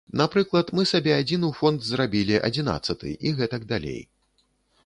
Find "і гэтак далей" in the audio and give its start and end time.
3.25-4.01